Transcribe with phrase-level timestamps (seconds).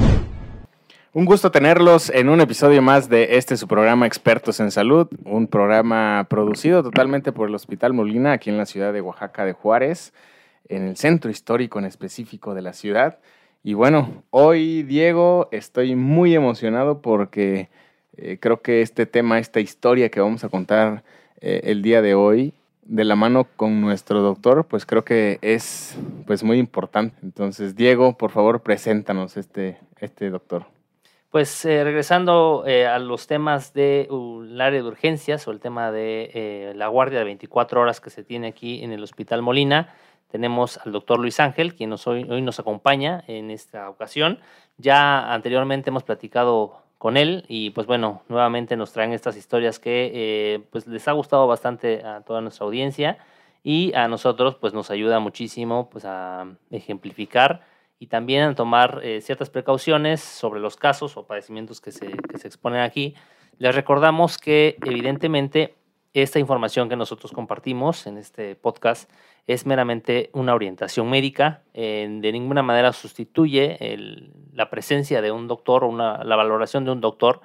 [1.12, 5.48] Un gusto tenerlos en un episodio más de este su programa Expertos en Salud, un
[5.48, 10.14] programa producido totalmente por el Hospital Molina aquí en la ciudad de Oaxaca de Juárez,
[10.68, 13.18] en el centro histórico en específico de la ciudad.
[13.64, 17.70] Y bueno, hoy Diego estoy muy emocionado porque
[18.16, 21.04] eh, creo que este tema, esta historia que vamos a contar
[21.42, 25.98] eh, el día de hoy, de la mano con nuestro doctor, pues creo que es
[26.28, 27.18] pues muy importante.
[27.24, 30.68] Entonces, Diego, por favor, preséntanos este, este doctor.
[31.30, 35.92] Pues eh, regresando eh, a los temas del de, área de urgencias o el tema
[35.92, 39.94] de eh, la guardia de 24 horas que se tiene aquí en el Hospital Molina,
[40.32, 44.40] tenemos al doctor Luis Ángel, quien hoy, hoy nos acompaña en esta ocasión.
[44.78, 50.66] Ya anteriormente hemos platicado con él y pues bueno, nuevamente nos traen estas historias que
[50.72, 53.20] pues les ha gustado bastante a toda nuestra audiencia
[53.64, 57.62] y a nosotros pues nos ayuda muchísimo pues a ejemplificar
[58.00, 62.48] y también tomar eh, ciertas precauciones sobre los casos o padecimientos que se, que se
[62.48, 63.16] exponen aquí.
[63.58, 65.76] Les recordamos que evidentemente
[66.14, 69.12] esta información que nosotros compartimos en este podcast
[69.46, 73.78] es meramente una orientación médica, de ninguna manera sustituye
[74.54, 77.42] la presencia de un doctor o la valoración de un doctor.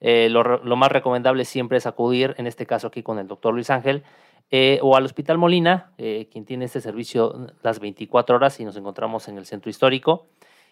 [0.00, 3.70] Eh, lo, más recomendable siempre es acudir, en este caso aquí con el doctor Luis
[3.70, 4.04] Ángel,
[4.50, 8.76] eh, o al Hospital Molina, eh, quien tiene este servicio las 24 horas y nos
[8.76, 10.26] encontramos en el centro histórico.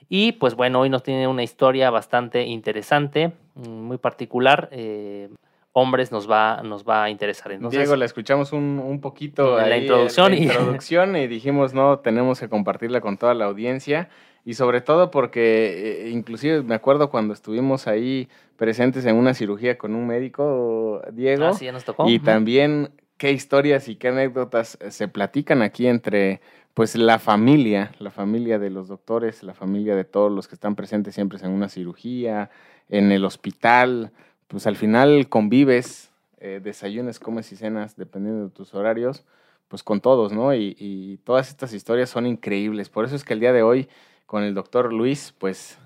[0.08, 4.70] Y pues bueno, hoy nos tiene una historia bastante interesante, mm, muy particular.
[4.72, 5.28] Eh,
[5.72, 7.52] hombres nos va, nos va a interesar.
[7.52, 10.44] Entonces, Diego, la escuchamos un, un poquito en la introducción, y...
[10.44, 14.08] introducción y dijimos, no, tenemos que compartirla con toda la audiencia
[14.46, 19.94] y sobre todo porque inclusive me acuerdo cuando estuvimos ahí presentes en una cirugía con
[19.94, 22.08] un médico, Diego, ah, sí, ya nos tocó.
[22.08, 26.40] y también qué historias y qué anécdotas eh, se platican aquí entre
[26.74, 30.76] pues la familia, la familia de los doctores, la familia de todos los que están
[30.76, 32.50] presentes siempre en una cirugía,
[32.90, 34.12] en el hospital,
[34.46, 39.24] pues al final convives, eh, desayunes, comes y cenas, dependiendo de tus horarios,
[39.68, 40.54] pues con todos, ¿no?
[40.54, 42.90] Y, y todas estas historias son increíbles.
[42.90, 43.88] Por eso es que el día de hoy,
[44.26, 45.78] con el doctor Luis, pues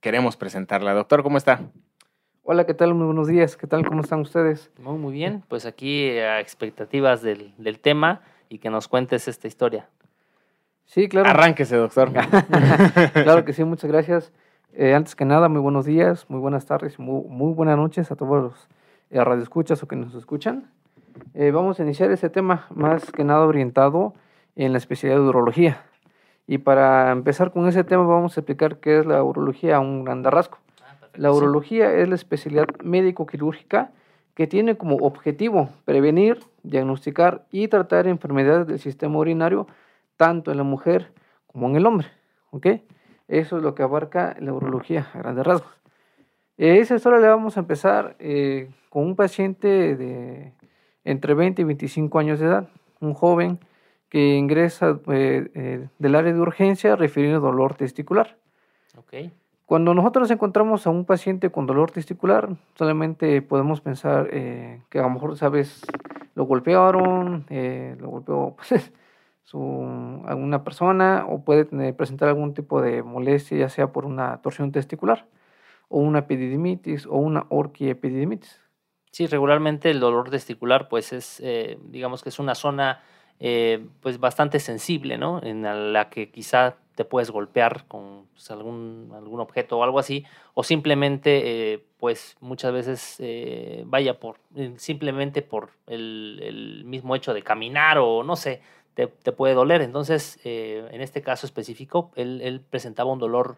[0.00, 0.94] queremos presentarla.
[0.94, 1.60] Doctor, ¿cómo está?
[2.48, 2.94] Hola, ¿qué tal?
[2.94, 3.56] Muy buenos días.
[3.56, 3.84] ¿Qué tal?
[3.84, 4.70] ¿Cómo están ustedes?
[4.78, 5.42] Muy, muy bien.
[5.48, 9.88] Pues aquí a expectativas del, del tema y que nos cuentes esta historia.
[10.84, 11.28] Sí, claro.
[11.28, 12.12] Arránquese, doctor.
[13.14, 14.32] claro que sí, muchas gracias.
[14.74, 18.14] Eh, antes que nada, muy buenos días, muy buenas tardes, muy, muy buenas noches a
[18.14, 18.68] todos los
[19.10, 20.70] eh, radioescuchas o que nos escuchan.
[21.34, 24.14] Eh, vamos a iniciar este tema más que nada orientado
[24.54, 25.82] en la especialidad de urología.
[26.46, 30.04] Y para empezar con ese tema vamos a explicar qué es la urología a un
[30.04, 30.58] gran rasgo.
[31.16, 33.92] La urología es la especialidad médico-quirúrgica
[34.34, 39.66] que tiene como objetivo prevenir, diagnosticar y tratar enfermedades del sistema urinario
[40.16, 41.12] tanto en la mujer
[41.46, 42.08] como en el hombre.
[43.28, 45.72] Eso es lo que abarca la urología a grandes rasgos.
[46.56, 50.52] Esa historia le vamos a empezar eh, con un paciente de
[51.04, 52.68] entre 20 y 25 años de edad,
[53.00, 53.58] un joven
[54.08, 58.38] que ingresa eh, eh, del área de urgencia refiriendo dolor testicular.
[58.96, 59.32] Okay.
[59.66, 65.02] Cuando nosotros encontramos a un paciente con dolor testicular, solamente podemos pensar eh, que a
[65.02, 65.82] lo mejor, sabes,
[66.36, 68.92] lo golpearon, eh, lo golpeó pues,
[70.24, 71.64] alguna persona o puede
[71.94, 75.26] presentar algún tipo de molestia, ya sea por una torsión testicular
[75.88, 78.60] o una epididimitis o una orquiepididimitis.
[79.10, 83.02] Sí, regularmente el dolor testicular, pues es, eh, digamos que es una zona
[84.00, 85.42] pues bastante sensible, ¿no?
[85.42, 85.62] En
[85.92, 90.64] la que quizá te puedes golpear con pues, algún, algún objeto o algo así, o
[90.64, 97.42] simplemente, eh, pues muchas veces eh, vaya por, eh, simplemente por el, mismo hecho de
[97.42, 98.62] caminar o no sé,
[98.94, 99.82] te, puede doler.
[99.82, 103.56] Entonces, en este caso específico, él, presentaba un dolor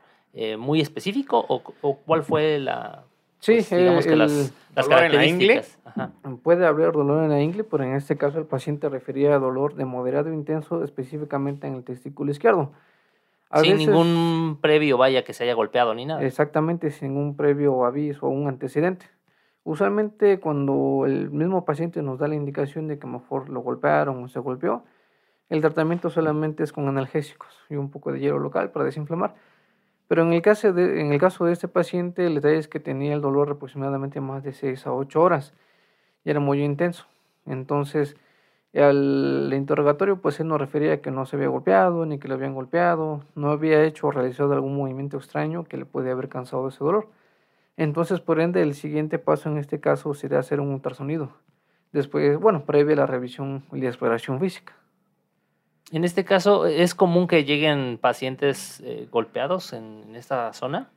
[0.59, 1.63] muy específico o,
[2.05, 3.05] cuál fue la,
[3.39, 5.47] Sí, pues, digamos que las, el las dolor en la ingle.
[5.47, 5.79] características.
[5.85, 6.13] Ajá.
[6.43, 9.77] Puede haber dolor en la ingle, pero en este caso el paciente refería a dolor
[9.77, 12.73] de moderado intenso específicamente en el testículo izquierdo.
[13.51, 16.23] A Sin veces- ningún previo, vaya, que se haya golpeado ni nada.
[16.23, 19.07] Exactamente, sin un previo aviso o un antecedente.
[19.65, 23.61] Usualmente cuando el mismo paciente nos da la indicación de que a lo mejor lo
[23.61, 24.85] golpearon o se golpeó,
[25.49, 29.35] el tratamiento solamente es con analgésicos y un poco de hielo local para desinflamar.
[30.07, 32.81] Pero en el caso de, en el caso de este paciente, el detalle es que
[32.81, 35.53] tenía el dolor aproximadamente más de 6 a 8 horas
[36.25, 37.07] y era muy intenso.
[37.47, 38.17] Entonces,
[38.75, 42.35] al interrogatorio, pues él nos refería a que no se había golpeado, ni que le
[42.35, 46.69] habían golpeado, no había hecho o realizado algún movimiento extraño que le podía haber causado
[46.69, 47.09] ese dolor.
[47.77, 51.33] Entonces, por ende, el siguiente paso en este caso sería hacer un ultrasonido.
[51.93, 54.75] Después, bueno, previa la revisión y la exploración física.
[55.91, 60.91] En este caso, ¿es común que lleguen pacientes eh, golpeados en, en esta zona?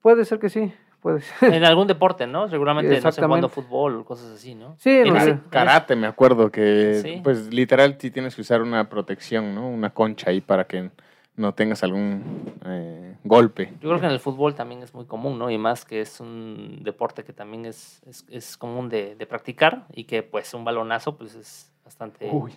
[0.00, 1.52] Puede ser que sí, puede ser.
[1.54, 2.48] En algún deporte, ¿no?
[2.48, 4.76] Seguramente, no sé, jugando fútbol, cosas así, ¿no?
[4.78, 5.30] Sí, En no sé.
[5.30, 7.20] en ese- Karate, me acuerdo que, Sí.
[7.24, 9.68] pues literal, sí tienes que usar una protección, ¿no?
[9.68, 10.90] Una concha ahí para que
[11.36, 13.72] no tengas algún eh, golpe.
[13.80, 15.50] Yo creo que en el fútbol también es muy común, ¿no?
[15.50, 19.86] Y más que es un deporte que también es, es, es común de, de practicar
[19.94, 22.52] y que pues un balonazo pues es bastante, Uy.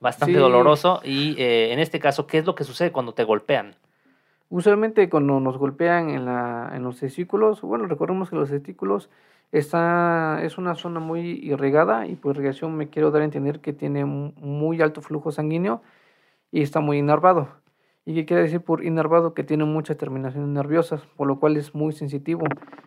[0.00, 0.40] bastante Sí.
[0.40, 1.00] doloroso.
[1.04, 3.76] Y eh, en este caso, ¿qué es lo que sucede cuando te golpean?
[4.52, 9.08] Usualmente cuando nos golpean en, la, en los testículos, bueno, recordemos que los testículos
[9.50, 13.72] está, es una zona muy irrigada y por irrigación me quiero dar a entender que
[13.72, 15.80] tiene muy alto flujo sanguíneo
[16.50, 17.48] y está muy inervado.
[18.04, 19.32] ¿Y qué quiere decir por inervado?
[19.32, 22.44] Que tiene muchas terminaciones nerviosas, por lo cual es muy sensitivo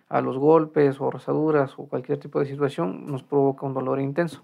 [0.08, 4.44] a los golpes o rozaduras o cualquier tipo de situación, nos provoca un dolor intenso.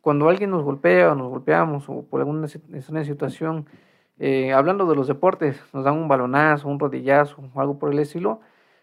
[0.00, 3.66] Cuando alguien nos golpea o nos golpeamos o por alguna situación,
[4.18, 7.98] eh, hablando de los deportes, nos dan un balonazo, un rodillazo o algo por el
[7.98, 8.40] estilo,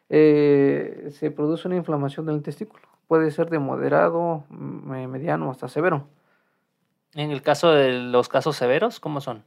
[0.09, 2.83] eh, se produce una inflamación del testículo.
[3.07, 6.07] Puede ser de moderado, mediano hasta severo.
[7.15, 9.43] En el caso de los casos severos, ¿cómo son?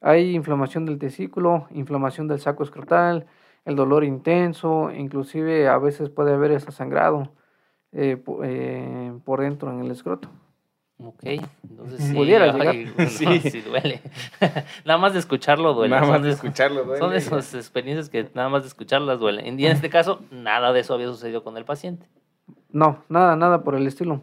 [0.00, 3.26] Hay inflamación del testículo, inflamación del saco escrotal,
[3.64, 7.30] el dolor intenso, inclusive a veces puede haber hasta sangrado
[7.92, 10.28] eh, eh, por dentro en el escroto.
[11.02, 12.74] Ok, entonces sí, Pudiera llegar.
[12.96, 13.40] bueno, Sí.
[13.50, 14.02] sí duele.
[14.84, 15.94] nada más de escucharlo duele.
[15.94, 16.98] Nada más de de- escucharlo duele.
[16.98, 19.58] Son de esas experiencias que nada más de escucharlas duelen.
[19.58, 22.06] Y en este caso, nada de eso había sucedido con el paciente.
[22.70, 24.20] No, nada, nada por el estilo.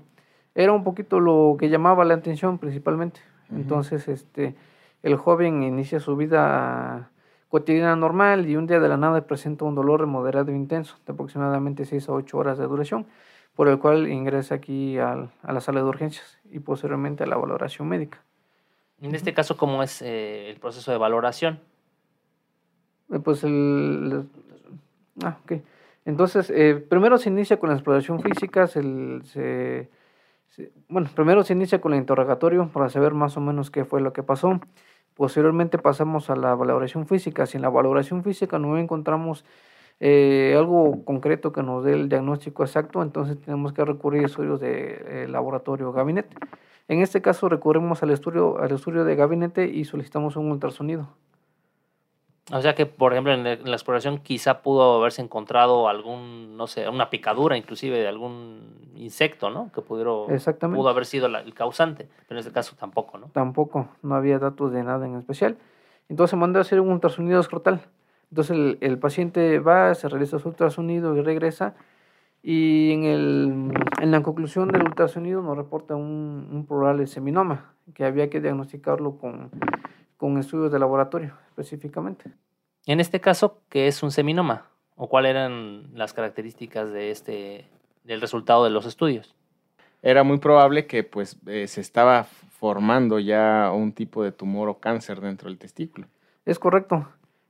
[0.55, 3.19] Era un poquito lo que llamaba la atención principalmente.
[3.51, 4.55] Entonces, este,
[5.03, 7.09] el joven inicia su vida
[7.49, 11.13] cotidiana normal y un día de la nada presenta un dolor moderado e intenso de
[11.13, 13.05] aproximadamente 6 a 8 horas de duración,
[13.57, 17.35] por el cual ingresa aquí al- a la sala de urgencias y posteriormente a la
[17.37, 18.23] valoración médica.
[19.01, 21.59] En este caso, ¿cómo es eh, el proceso de valoración?
[23.11, 24.27] Eh, Pues el...
[25.23, 25.53] Ah, ok.
[26.05, 29.89] Entonces, eh, primero se inicia con la exploración física, se, l- se-
[30.49, 34.01] se- bueno, primero se inicia con el interrogatorio para saber más o menos qué fue
[34.01, 34.59] lo que pasó.
[35.15, 37.47] Posteriormente pasamos a la valoración física.
[37.47, 39.43] Si en la valoración física no encontramos
[39.99, 44.59] eh, algo concreto que nos dé el diagnóstico exacto, entonces tenemos que recurrir a estudios
[44.59, 46.35] de eh, laboratorio o gabinete.
[46.87, 51.09] En este caso recurrimos al estudio, al estudio de gabinete y solicitamos un ultrasonido.
[52.49, 56.87] O sea que, por ejemplo, en la, exploración quizá pudo haberse encontrado algún, no sé,
[56.87, 59.69] una picadura inclusive de algún insecto, ¿no?
[59.73, 60.79] Que pudiera, Exactamente.
[60.79, 63.27] pudo haber sido la- el causante, pero en este caso tampoco, ¿no?
[63.33, 65.57] tampoco, no había datos de nada en especial.
[66.07, 67.81] Entonces mandó a hacer un ultrasonido escrotal.
[68.29, 71.75] Entonces el, el paciente va, se realiza su ultrasonido y regresa.
[72.43, 78.05] Y en, el, en la conclusión del ultrasonido nos reporta un, un probable seminoma, que
[78.05, 79.49] había que diagnosticarlo con,
[80.17, 82.31] con estudios de laboratorio específicamente.
[82.85, 84.67] En este caso, ¿qué es un seminoma?
[84.95, 87.67] ¿O cuáles eran las características de este,
[88.03, 89.35] del resultado de los estudios?
[90.01, 94.79] Era muy probable que pues eh, se estaba formando ya un tipo de tumor o
[94.79, 96.07] cáncer dentro del testículo.
[96.45, 97.07] Es correcto,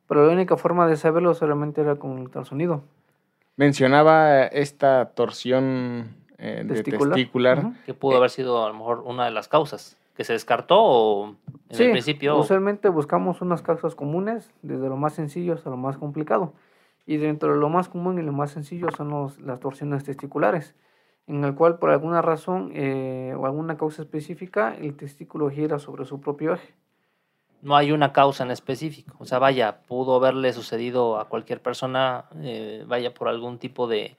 [0.07, 2.81] pero la única forma de saberlo solamente era con ultrasonido.
[3.55, 7.71] Mencionaba esta torsión eh, de Testicular.
[7.85, 8.17] Que pudo Eh.
[8.17, 9.97] haber sido a lo mejor una de las causas.
[10.15, 11.27] ¿Que se descartó o
[11.69, 12.37] en Sí, el principio?
[12.37, 16.53] usualmente buscamos unas causas comunes, desde lo más sencillo hasta lo más complicado.
[17.05, 20.75] Y dentro de lo más común y lo más sencillo son los- las torsiones testiculares,
[21.27, 26.05] en el cual por alguna razón eh, o alguna causa específica el testículo gira sobre
[26.05, 26.73] su propio eje.
[27.67, 29.15] No hay una causa en específico.
[29.19, 34.15] O sea, vaya, pudo haberle sucedido a cualquier persona, eh, vaya por algún tipo de,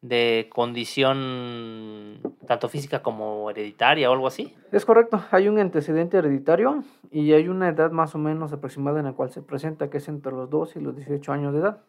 [0.00, 4.54] de condición, tanto física como hereditaria o algo así.
[4.72, 9.04] Es correcto, hay un antecedente hereditario y hay una edad más o menos aproximada en
[9.04, 11.82] la cual se presenta, que es entre los 2 y los 18 años de edad.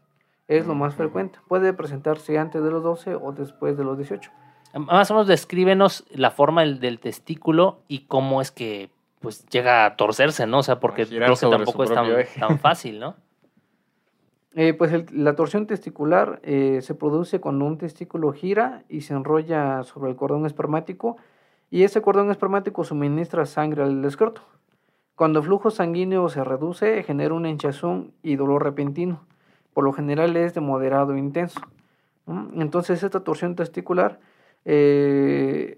[0.49, 1.39] es lo más frecuente.
[1.47, 4.31] Puede presentarse antes de los 12 o después de los 18.
[4.73, 8.89] Más o menos descríbenos la forma del, del testículo y cómo es que
[9.19, 10.59] pues llega a torcerse, ¿no?
[10.59, 12.07] O sea, porque creo que tampoco es tan,
[12.39, 13.15] tan, fácil, ¿no?
[14.55, 19.13] Eh, pues el, la torsión testicular eh, se produce cuando un testículo gira y se
[19.13, 21.17] enrolla sobre el cordón espermático
[21.69, 24.41] y ese cordón espermático suministra sangre al escroto.
[25.13, 29.21] Cuando el flujo sanguíneo se reduce, genera una hinchazón y dolor repentino.
[29.73, 31.61] Por lo general es de moderado e intenso.
[32.55, 34.19] Entonces esta torsión testicular
[34.65, 35.77] eh,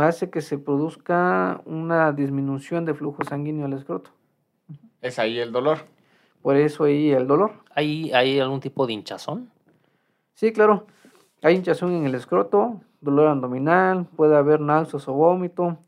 [0.00, 4.10] hace que se produzca una disminución de flujo sanguíneo al escroto.
[5.00, 5.78] Es ahí el dolor.
[6.42, 7.52] Por eso ahí el dolor.
[7.74, 9.50] ¿Hay, ¿Hay algún tipo de hinchazón?
[10.34, 10.86] Sí, claro.
[11.42, 15.78] Hay hinchazón en el escroto, dolor abdominal, puede haber náuseas o vómito,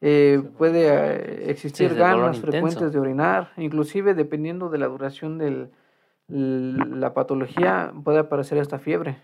[0.00, 5.68] eh, puede eh, existir ganas frecuentes de orinar, inclusive dependiendo de la duración de
[6.28, 9.16] la patología puede aparecer esta fiebre.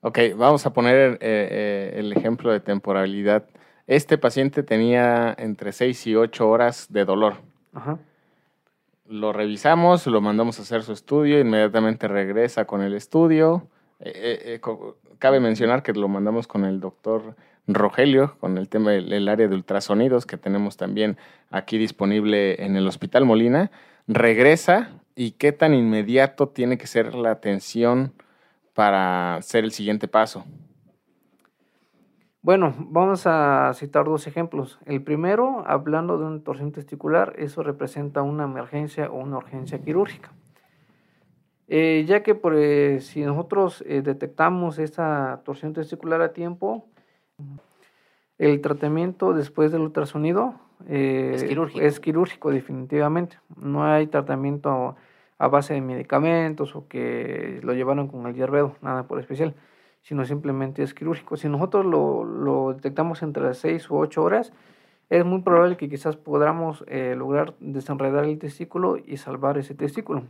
[0.00, 3.44] Ok, vamos a poner eh, el ejemplo de temporalidad.
[3.86, 7.34] Este paciente tenía entre 6 y 8 horas de dolor.
[7.74, 7.98] Ajá.
[9.08, 13.66] Lo revisamos, lo mandamos a hacer su estudio, inmediatamente regresa con el estudio.
[15.18, 17.34] cabe mencionar que lo mandamos con el doctor
[17.66, 21.16] Rogelio, con el tema del área de ultrasonidos que tenemos también
[21.50, 23.70] aquí disponible en el Hospital Molina.
[24.06, 28.12] Regresa y qué tan inmediato tiene que ser la atención
[28.78, 30.44] para hacer el siguiente paso.
[32.42, 34.78] Bueno, vamos a citar dos ejemplos.
[34.86, 40.30] El primero, hablando de una torsión testicular, eso representa una emergencia o una urgencia quirúrgica.
[41.66, 46.86] Eh, ya que pues, si nosotros eh, detectamos esta torsión testicular a tiempo,
[48.38, 50.54] el tratamiento después del ultrasonido
[50.86, 52.52] eh, es, quirúrgico.
[52.52, 53.40] definitivamente.
[53.56, 54.94] No hay tratamiento
[55.38, 59.54] a base de medicamentos o que lo llevaron con el hierbedo, nada por especial,
[60.02, 61.36] sino simplemente es quirúrgico.
[61.36, 64.52] Si nosotros lo, detectamos entre las 6 u 8 horas,
[65.10, 66.84] es muy probable que quizás podamos
[67.16, 70.24] lograr desenredar el testículo y salvar ese testículo.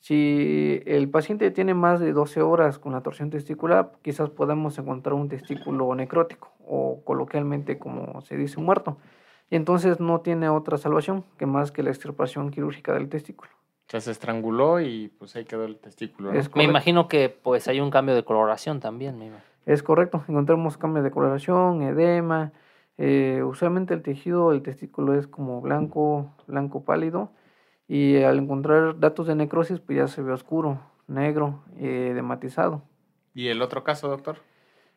[0.00, 5.14] Si el paciente tiene más de 12 horas con la torsión testicular, quizás podamos encontrar
[5.14, 8.98] un testículo necrótico o coloquialmente como se dice muerto.
[9.50, 13.50] Y entonces no tiene otra salvación que más que la extirpación quirúrgica del testículo.
[13.86, 16.32] O sea, se estranguló y pues ahí quedó el testículo.
[16.54, 19.32] Me imagino que pues hay un cambio de coloración también.
[19.64, 22.52] es correcto, encontramos cambio de coloración, edema.
[22.98, 27.30] Eh, usualmente el tejido, el testículo es como blanco, blanco pálido
[27.88, 32.82] y al encontrar datos de necrosis, pues ya se ve oscuro, negro, eh, dematizado.
[33.34, 34.38] ¿Y el otro caso, doctor?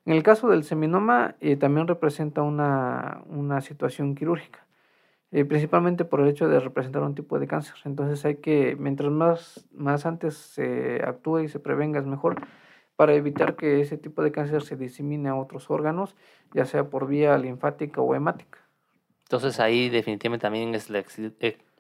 [0.05, 4.65] En el caso del seminoma, eh, también representa una, una situación quirúrgica,
[5.31, 7.75] eh, principalmente por el hecho de representar un tipo de cáncer.
[7.86, 12.41] Entonces hay que, mientras más, más antes se actúe y se prevenga, es mejor
[12.95, 16.15] para evitar que ese tipo de cáncer se disemine a otros órganos,
[16.53, 18.59] ya sea por vía linfática o hemática.
[19.24, 21.03] Entonces ahí definitivamente también es la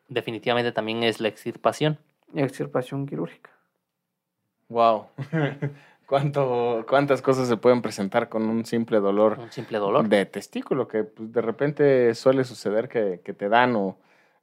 [0.07, 1.97] definitivamente también es la extirpación.
[2.33, 3.49] Extirpación quirúrgica.
[4.69, 5.07] Wow.
[6.09, 9.37] ¿Cuánto, ¿Cuántas cosas se pueden presentar con un simple dolor?
[9.37, 10.09] Un simple dolor.
[10.09, 13.95] De testículo, que pues, de repente suele suceder que, que te dan o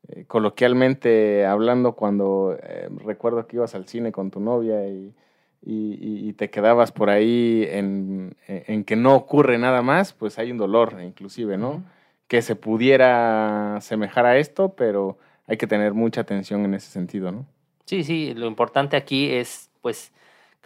[0.06, 5.12] eh, coloquialmente hablando cuando eh, recuerdo que ibas al cine con tu novia y,
[5.60, 10.52] y, y te quedabas por ahí en, en, que no ocurre nada más, pues hay
[10.52, 11.82] un dolor inclusive, ¿no?
[12.28, 15.18] Que se pudiera semejar a esto, pero
[15.48, 17.44] hay que tener mucha atención en ese sentido, ¿no?
[17.86, 20.12] Sí, sí, lo importante aquí es, pues,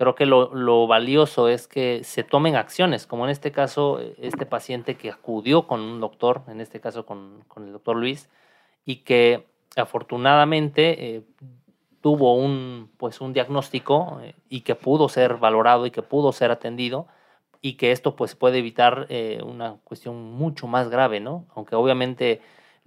[0.01, 4.47] creo que lo, lo, valioso es que se tomen acciones, como en este caso, este
[4.47, 8.31] paciente que acudió con un doctor, en este caso con, con el doctor Luis,
[8.87, 11.23] y que afortunadamente eh,
[12.01, 16.51] tuvo un, pues, un diagnóstico eh, y que pudo ser valorado y que pudo ser
[16.51, 17.07] atendido
[17.61, 21.45] y que esto pues puede evitar eh, una cuestión mucho más grave, ¿no?
[21.55, 22.41] Aunque obviamente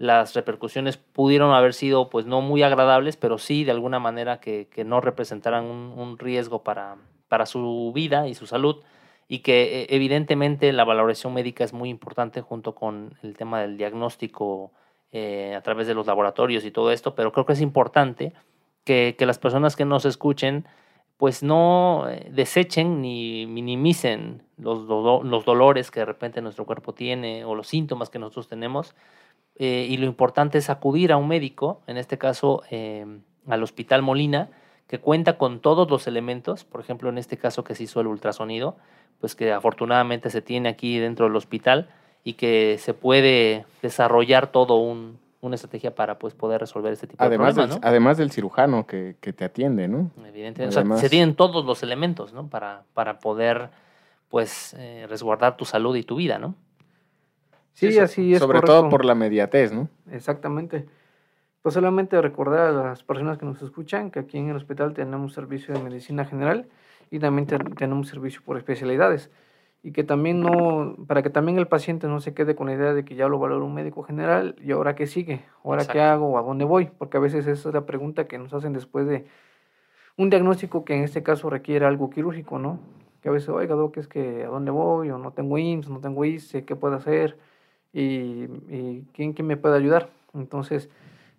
[0.04, 4.68] las repercusiones pudieron haber sido pues no muy agradables, pero sí de alguna manera que,
[4.68, 6.98] que no representaran un, riesgo para,
[7.30, 8.84] para, su vida y su salud.
[9.30, 13.78] Y que eh, evidentemente la valoración médica es muy importante junto con el tema del
[13.78, 14.74] diagnóstico
[15.14, 18.34] eh, a través de los laboratorios y todo esto, pero creo que es importante
[18.84, 20.66] que, que las personas que nos escuchen
[21.16, 27.46] pues no eh, desechen ni minimicen los, los dolores que de repente nuestro cuerpo tiene
[27.46, 28.94] o los síntomas que nosotros tenemos,
[29.56, 34.02] eh, y lo importante es acudir a un médico, en este caso em, al Hospital
[34.02, 34.50] Molina,
[34.88, 38.08] que cuenta con todos los elementos, por ejemplo, en este caso que se hizo el
[38.08, 38.78] ultrasonido,
[39.20, 41.90] pues que afortunadamente se tiene aquí dentro del hospital
[42.24, 47.24] y que se puede desarrollar todo un, una estrategia para pues poder resolver este tipo
[47.24, 50.12] además de problemas, del, Además del cirujano que, que te atiende, ¿no?
[50.26, 50.80] Evidentemente.
[50.80, 52.48] o sea, se tienen todos los elementos, ¿no?
[52.48, 53.70] Para, para poder,
[54.30, 56.56] pues, eh, resguardar tu salud y tu vida, ¿no?
[57.74, 58.40] Sí, así es.
[58.40, 59.90] Sobre todo por la mediatez, ¿no?
[60.12, 60.86] Exactamente.
[61.62, 65.34] Pues solamente recordar a las personas que nos escuchan que aquí en el hospital tenemos
[65.34, 66.68] servicio de medicina general
[67.10, 69.32] y también tenemos servicio por especialidades.
[69.82, 72.94] Y que también no, para que también el paciente no se quede con la idea
[72.94, 76.28] de que ya lo valora un médico general y ahora qué sigue, ahora qué hago
[76.28, 79.08] o a dónde voy, porque a veces esa es la pregunta que nos hacen después
[79.08, 79.26] de
[80.16, 82.80] un diagnóstico que en este caso requiere algo quirúrgico, ¿no?
[83.22, 86.00] Que a veces, oiga, Doc, es que a dónde voy, o no tengo IMSS, no
[86.00, 87.38] tengo ICE, ¿qué puedo hacer?
[87.94, 88.48] Y,
[89.14, 90.10] ¿quién, ¿quién me puede ayudar?
[90.34, 90.90] Entonces,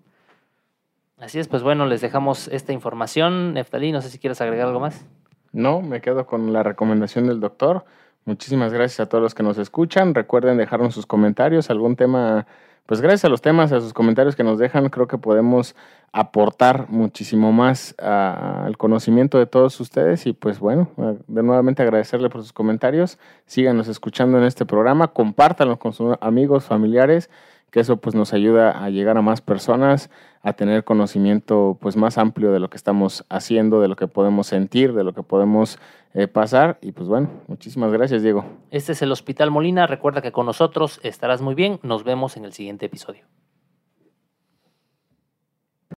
[1.18, 3.54] Así es, pues bueno, les dejamos esta información.
[3.54, 5.06] Neftalí, no sé si quieres agregar algo más.
[5.52, 7.84] No, me quedo con la recomendación del doctor.
[8.24, 10.14] Muchísimas gracias a todos los que nos escuchan.
[10.14, 12.46] Recuerden dejarnos sus comentarios, algún tema
[12.86, 15.74] pues gracias a los temas, a sus comentarios que nos dejan, creo que podemos
[16.12, 20.88] aportar muchísimo más al conocimiento de todos ustedes y pues bueno,
[21.26, 26.64] de nuevamente agradecerle por sus comentarios, síganos escuchando en este programa, compártanlo con sus amigos,
[26.64, 27.28] familiares,
[27.70, 30.10] que eso pues nos ayuda a llegar a más personas,
[30.42, 34.46] a tener conocimiento pues más amplio de lo que estamos haciendo, de lo que podemos
[34.46, 35.78] sentir, de lo que podemos
[36.14, 38.44] eh, pasar y pues bueno, muchísimas gracias Diego.
[38.70, 42.44] Este es el Hospital Molina, recuerda que con nosotros estarás muy bien, nos vemos en
[42.44, 43.24] el siguiente episodio.